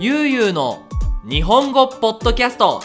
[0.00, 0.86] ゆうゆうの
[1.28, 2.80] 日本語ポッドキャスト。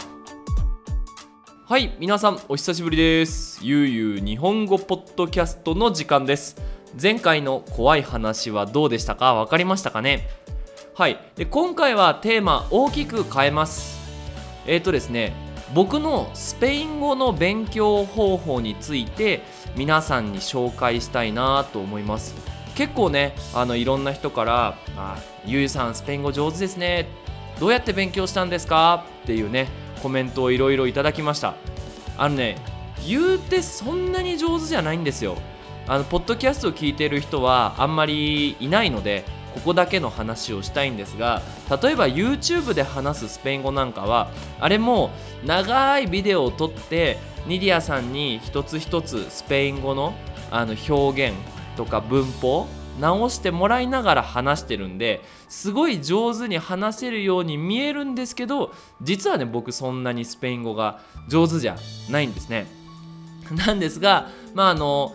[1.64, 3.60] はい皆さんお久しぶりです。
[3.62, 6.56] ゆうゆう日本語ポッドキャストの時間です。
[7.00, 9.32] 前回の怖い話はどうでしたか？
[9.34, 10.28] 分かりましたかね？
[10.96, 13.96] はいで今回はテーマ大きく変えます。
[14.66, 15.34] えっ、ー、とですね
[15.72, 19.42] 僕のスペイン語の勉強方法について
[19.76, 22.34] 皆さんに紹介したいなと思います。
[22.74, 27.06] 結構ねあのいろんな人から「あゆうさんスペイン語上手ですね。
[27.60, 29.68] どうやって勉強したんですか?」っていうね
[30.02, 31.54] コメントをいろいろいただきました。
[32.16, 32.56] あのね
[33.06, 35.36] 言うてそんなに上手じゃないんですよ。
[35.86, 41.42] あのポッドキャストを聞いてる人はあんまりいないのでここだけの話をしたいんですが
[41.82, 44.28] 例えば YouTube で話すスペイン語なんかは
[44.60, 45.10] あれも
[45.44, 50.14] 長いビデオを撮ってニディアさんに一つ一つスペイン語の
[50.50, 51.36] あの表現
[51.76, 52.66] とか文法
[53.00, 58.72] 直してもらいながら話してるんですごい上手に話せるように見えるんですけど
[59.02, 61.76] 実はね僕そんなにスペイン語が上手じゃ
[62.10, 62.66] ないんですね。
[63.66, 65.14] なんですがまああの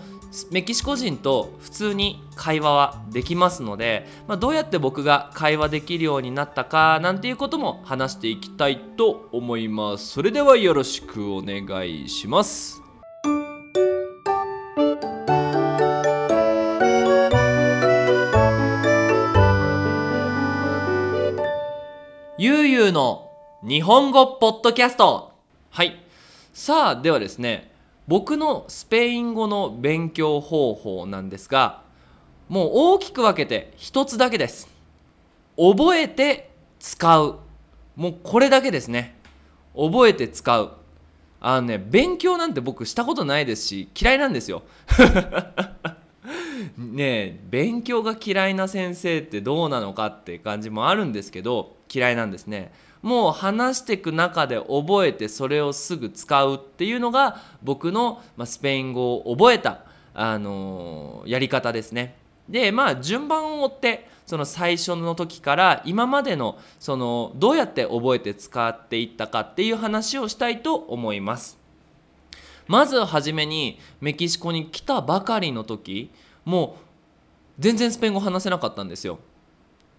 [0.52, 12.89] メキシコ人と普通に会話はできますので、まあ、どうやって僕が会話できるようになったかなんていうことも話していきたいと思いますそれではよろしくお願いします
[22.90, 23.30] ゆうゆうの
[23.64, 25.32] 日本語ポッドキャスト。
[25.70, 26.04] はい。
[26.54, 27.72] さあではですね
[28.08, 31.84] 僕のスペイン語の勉強方法なんですが
[32.48, 34.67] もう大きく分けて一つだけです。
[35.56, 37.38] 覚えて使う。
[37.95, 39.16] もうこれだけですね。
[39.76, 40.72] 覚えて使う。
[41.42, 44.64] あのね勉強なんて僕したことないですし嫌いなんですよ。
[46.76, 62.17] ねえ勉強が嫌いな先生ってどうなのかって感じもあるんですけど嫌いなんですねもう話していく中で覚えてそれをすぐ使うっていうのが僕のスペイン語を覚えた、あの、やり方ですね。
[62.50, 71.60] でまあ順番を追ってその最初の時から今までのそのどうやって覚えて使っていったかっていう話をしたいと思います。
[72.67, 76.11] まずはじめにメキシコに来たばかりの時
[76.44, 76.83] もう
[77.60, 79.20] 全然スペイン語話せなかったんですよ。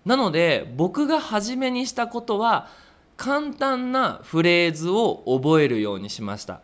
[0.05, 2.69] なので僕が初めにしたことは
[3.17, 6.61] 簡単なフレーズを覚えるようにしました。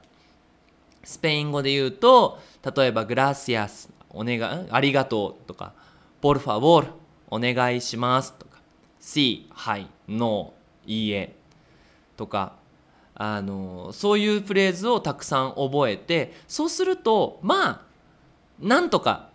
[1.04, 2.40] スペイン語で言うと
[2.76, 5.72] 例えば「グラシアス」お願いありがとうとか
[6.20, 6.88] 「ポルファボール」
[7.30, 8.58] お願いしますとか
[9.00, 10.52] 「Sí」はい「No」
[10.84, 11.36] いいえ
[12.16, 12.54] とか
[13.14, 17.80] あのそういうフレーズをたくさん覚えてそうするとまあ
[18.60, 19.28] なんとか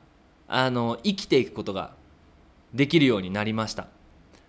[0.47, 1.91] あの生きていくことが
[2.74, 3.88] できるようになりました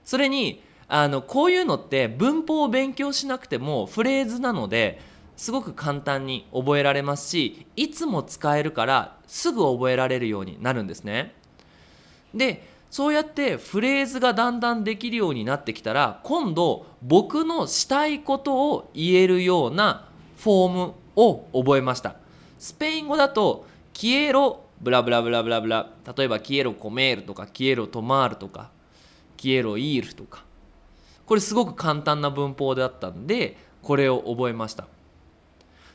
[0.04, 5.00] それにあのこういうのって文法を勉強しなくてもフレーズなので
[5.36, 11.34] すごく簡単に覚えられますしいつも使えるからすぐ覚えられるようになるんですね。
[12.34, 22.16] でそうやってフレーズがだんだんできるようになってきたら今度僕のしたいことを言えるようなフォームを覚えました。
[22.58, 25.90] スペイン語だとキエロブラブラブラブラブラ。
[26.16, 28.70] 例えばキエロコメールとかキエロトマールとか
[29.36, 30.44] キエロイールとか。
[31.24, 34.86] これすごく簡単な文法だったんでこれを覚えました。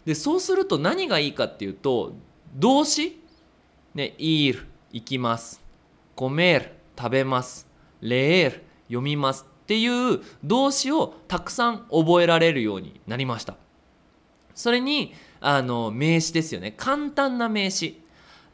[0.06, 2.14] でそうすると何がいいかっていうと
[2.56, 3.22] 動詞。
[3.94, 5.62] ね、イール行きます。
[6.16, 7.68] コメール食べます。
[8.02, 9.46] レール読みます。
[9.64, 13.56] っていう動詞をたくさん覚えられるようになりました。
[14.56, 16.74] それにあの名詞ですよね。
[16.78, 18.02] 簡単な名詞。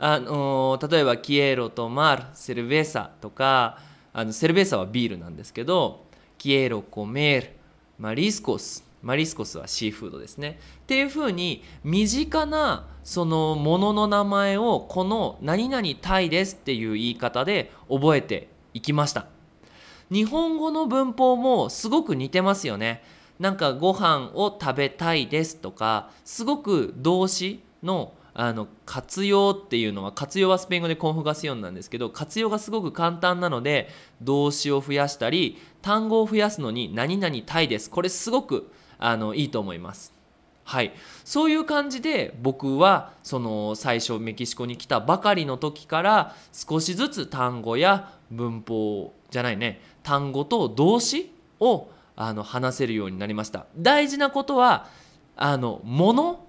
[0.05, 3.77] あの例えばキエロとマルセルベサとか
[4.11, 6.03] あのセルベサはビールなんですけど
[6.37, 7.51] quiero comer
[7.97, 10.59] mariscos マリスコスはシーフードですね。
[10.81, 19.27] っていうふうに身近なそのものの名前をこの何々タイですっていう言い方で覚えていきました。
[20.09, 23.03] 日本語の文法もすごく似てますよね。
[23.39, 33.89] なんかご飯を食べたいですとかすごく動詞のあの活用っていうのは活用はスペイン語でコンフガシオンなんですけど活用がすごく簡単なので
[34.21, 40.13] 動詞を増やしたり単語を増やすのに何々たいですこれすごくあのいいと思います。
[40.65, 40.93] はい。
[41.25, 53.65] そういう感じで僕はその最初メキシコに来たばかりの時から少しずつ単語や文法じゃないね単語と動詞をあの話せるようになりました。
[53.77, 54.87] 大事なことは
[55.35, 56.47] あのもの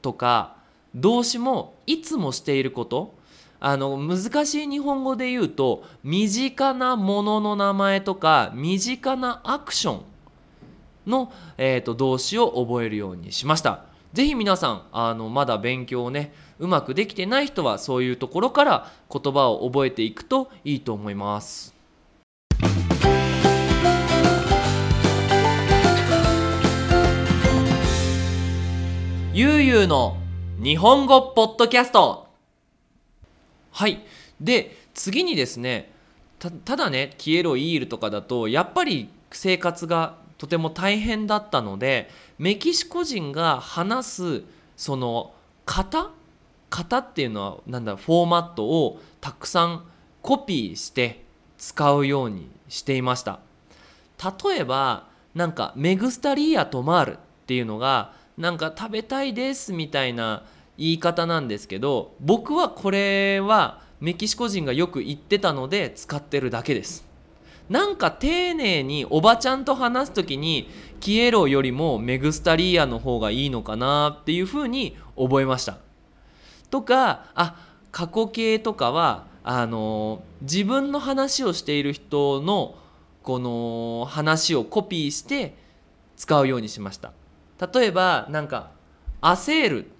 [0.00, 0.56] とか
[0.94, 3.14] 動詞もいつもしていること
[3.60, 10.02] あの難しい日本語で言うと身近なものの名前とか身近なアクション
[11.06, 13.84] の、えーと、動詞を覚えるようにしました。
[14.12, 21.74] ぜひ皆さんあのまだ勉強をねうまくできてない人はそういうところから言葉を覚えていくといいと思います。
[29.34, 30.21] ゆうゆうの
[30.62, 32.28] 日本語ポッドキャスト。
[33.72, 34.00] はい。
[34.40, 35.90] で次にですね
[36.38, 44.42] ただね消えろイールとかだとやっぱり生活がとても大変だったのでメキシコ人が話す
[44.76, 45.34] その
[45.66, 46.12] 型？
[46.70, 49.84] 型っていうのはなんだフォーマットをたくさん
[50.22, 51.24] コピーして
[51.58, 53.40] 使うようにしていました。
[54.46, 57.18] 例えばなんか「メグスタリーアトマール」っ
[57.48, 60.44] ていうのがなんか食べたいですみたいな
[60.78, 67.06] 言い方なんですけど僕はこれはメキシコ人がよく言ってたので使ってるだけです。
[67.68, 70.68] なんか丁寧におばちゃんと話す時に
[70.98, 75.78] キエロよりもメグスタリーアの方がいいのかなっていうふうに覚えました。
[76.70, 77.56] とかあ
[77.92, 82.74] 過去形とかはあの自分の話をしている人の
[83.22, 85.54] この話をコピーして
[86.16, 87.12] 使うようにしました。
[87.72, 88.70] 例えばなんか
[89.20, 89.90] hacer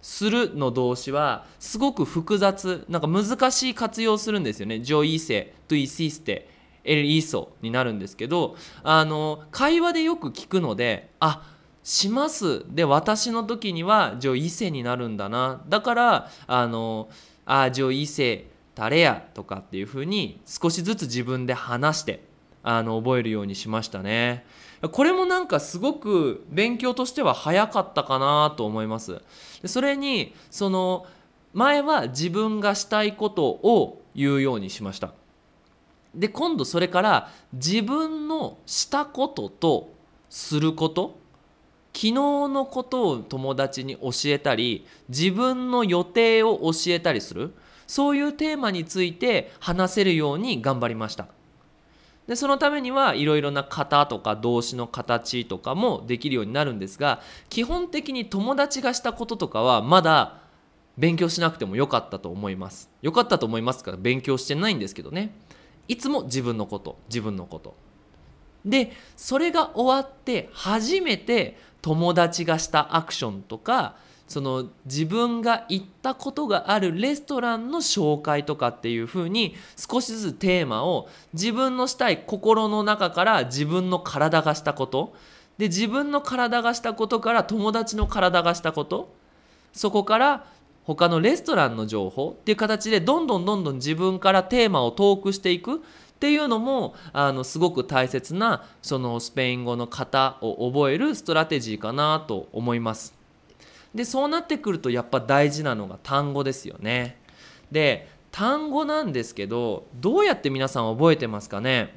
[0.00, 4.80] するの動詞はすごく複雑なんか難しい活用するんですよね。
[4.80, 11.48] yo hice、tú hiciste、él hizo になるんですけどあの会話でよく聞くのであ、
[11.82, 17.08] しますで私の時には yo hice になるんだなだからあの
[17.44, 22.24] あ yo hiceタレやとかっていうふうに少しずつ自分で話して
[22.62, 24.44] あの覚えるようにしましたね。
[24.90, 29.22] これもなんかすごく勉強としては早かったかなと思います。
[29.64, 31.06] それにその
[31.52, 35.12] 前は自分がしたいことを言うようにしました。
[36.14, 39.92] で今度それから自分のしたことと
[40.28, 41.18] すること
[41.94, 47.54] 昨日のことを友達に教えたり自分の予定を教えたりする
[47.86, 51.28] そういうテーマについて話せるように頑張りました。
[52.26, 60.42] でそのためにはいろいろな型とか動詞の形とかもできるようになるんですが基本的に友達がしたこととかはまだ
[60.96, 62.90] 勉強しなくてもよかったと思います。
[63.00, 65.34] よかったと思いますから勉強してないんですけどね。
[65.88, 67.74] いつも自分のこと自分のこと。
[68.64, 73.96] でそれが終わって初めて友達がしたアクションとか
[74.28, 85.14] その自分が行ったことがあるレストランの紹介とかっていう風に少しずつテーマを自分のしたい心の中から自分の体がしたこと。
[85.58, 89.12] で自分の体がしたことから友達の体がしたこと。
[89.72, 90.46] そこから
[90.84, 95.76] 他のレストランの情報っていう形でどんどんどんどん自分からテーマを遠くしていく。
[95.76, 95.78] っ
[96.22, 103.21] ていうのもあのすごく大切なそのスペイン語の型を覚えるストラテジーかなと思います。
[103.94, 107.18] でそうなってくるとやっぱ大事なのが単語ですよね。
[107.70, 111.94] で単語なんですけどどうやって皆さん覚えてますかね？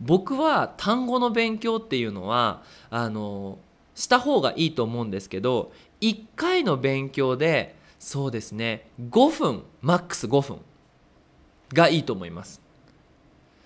[0.00, 3.58] 僕は単語の勉強っていうのはあの
[3.94, 10.60] した方がいいと思うんですけど1回の勉強でそうですね5分マックス5分
[11.72, 12.60] がいいと思います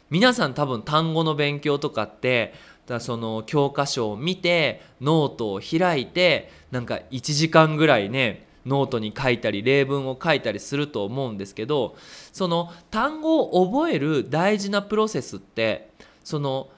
[0.09, 2.55] 皆さん多分単語の勉強とかって
[2.91, 11.97] だその教科書を見てノートを開いてなんか1時間ぐらいねノートに書いたり例文を書いたりすると思うんですけど
[12.33, 15.91] その単語を覚える大事なプロセスって
[16.25, 16.69] その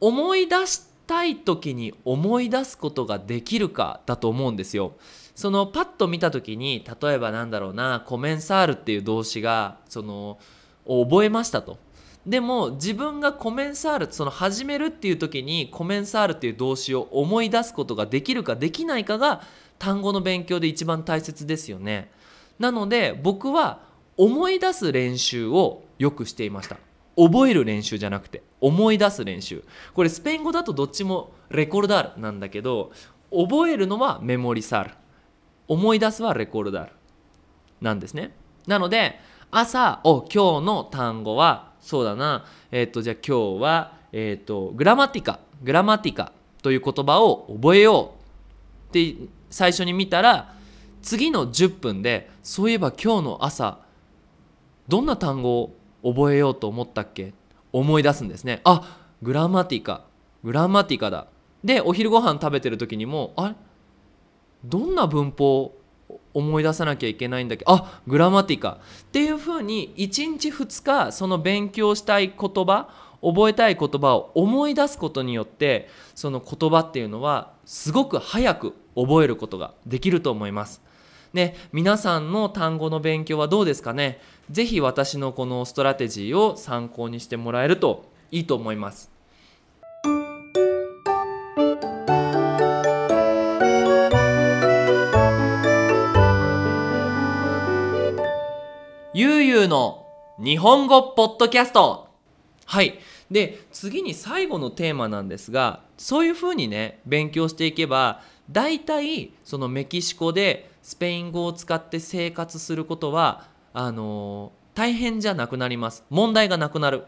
[0.00, 4.92] 思い出したい時に思い出すことができるかだと思うんですよ。
[5.34, 10.38] そのパッと見た時に例えばなんだろうな comenzar っていう動詞がその
[10.86, 11.76] 覚えましたと
[12.26, 19.42] でも自分がコメンサールその始めるっていう時にコメンサールっていう動詞を思い出すことができるかできないかが
[19.78, 22.10] 単語の勉強で一番大切ですよね。
[22.58, 23.80] なので僕は
[24.16, 26.78] 思い出す練習をよくしていました。
[27.16, 29.62] 覚える練習じゃなくて思い出す練習。
[29.92, 32.90] これスペイン語だとどっちもレコルダールなんだけど
[33.30, 34.90] 覚えるのはメモリサール。
[35.68, 36.92] 思い出すはレコルダール
[37.82, 38.34] なんですね。
[38.66, 42.46] なので朝お今日の単語はそうだな。
[42.72, 45.38] えっ、ー、とじゃあ今日はえっ、ー、とグラマティカ。
[45.62, 48.14] グラマティカという言葉を覚えよ
[48.88, 49.14] うって
[49.50, 50.54] 最初に見たら
[51.02, 53.80] 次の10分でそういえば今日の朝
[54.88, 57.34] どんな単語を覚えようと思ったっけ？
[57.70, 58.62] 思い出すんですね。
[58.64, 60.04] あグラマティカ。
[60.42, 61.26] グラマティカだ。
[61.62, 63.54] でお昼ご飯食べてる時にもあれ？
[64.64, 65.74] どんな文法
[66.34, 72.88] 思い出さなきゃいけないんだけどあグラマティカっていう風に1日2日その勉強したい言葉
[73.22, 80.82] 覚えたい言葉を思い出すことによってその言葉っていうのはすごく早く覚えることができると思います。
[81.32, 84.20] ね、皆さんの単語の勉強はどうですかね？
[84.50, 89.13] 是非私のこのストラテジーを参考にしてもらえるといいと思います。
[99.16, 100.08] ゆうゆうの
[100.42, 102.08] 日本語ポッドキャスト。
[102.66, 102.98] はい。
[103.30, 116.02] で次に最後のテーマなんですがそういうふうにね勉強していけば大体そのメキシコでスペイン語を使って生活することはあの大変じゃなくなります。
[116.10, 117.04] 問題がなくなる。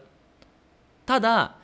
[1.05, 1.57] ただ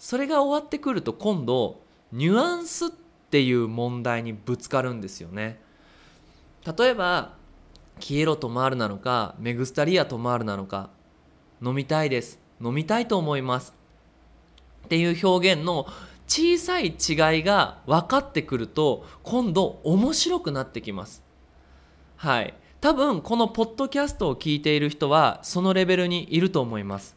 [0.00, 1.78] それが終わってくると今度
[2.10, 2.88] ニュアンスっ
[3.30, 5.60] ていう問題にぶつかるんですよね。
[6.76, 7.36] 例えば
[8.00, 10.90] 「消えろと回る」なのか「メグスタリアと回る」なのか
[11.62, 13.74] 「飲みたいです」「飲みたいと思います」
[14.86, 15.86] っていう表現の
[16.26, 21.22] 小さい違いが分かってくると今度面白くなってきます。
[22.16, 22.54] はい。
[22.80, 27.16] 多分このポッドキャストを聞いている人はそのレベルにいると思います。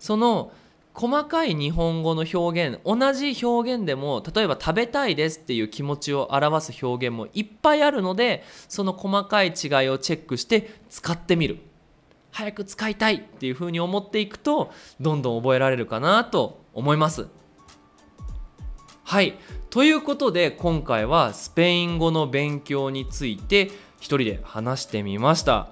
[0.00, 0.52] その
[0.94, 9.54] 細かい日本語の表現同じ表現でも例えば「食べたいです」っていう気持ちを表す表現もいっぱいあるのでその細かい違い
[9.88, 11.58] をチェックして使ってみる。
[12.30, 17.28] 早く使いたいっていうふうに思っていくとどんどん覚えられるかなと思います。
[19.04, 19.38] はい。
[19.70, 23.70] ということで今回はスペイン語の勉強について
[24.00, 25.68] 一人で話してみました。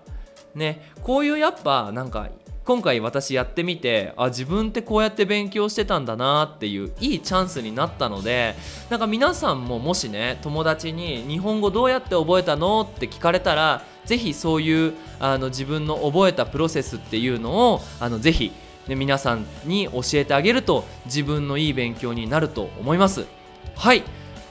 [0.55, 0.93] ね。
[1.03, 2.29] こういうやっぱなんか
[2.65, 8.55] 今回私やってみてあ自分ってこうやって勉強してたんだなっていういいチャンスになったので
[8.89, 18.53] なんか皆さんももしね友達に日本語どうやって覚えたのって聞かれたら是非そういうあの自分の覚えたプロセスっていうのをあのぜひ、
[18.87, 23.27] ね、皆さんに教えてあげると自分のいい勉強になると思います。
[23.75, 24.03] はい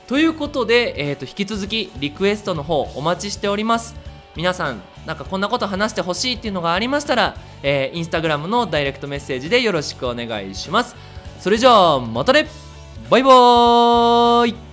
[0.08, 3.96] ということで、えーと、引き続きリクエストの方お待ちしております
[4.36, 10.96] 皆さんなんかこんなこと話してほしいっていうのがありましたら、えー、インスタグラムのダイレクトメッセージでよろしくお願いします。
[11.40, 12.48] それじゃあまたね。
[13.10, 14.71] バイバーイ。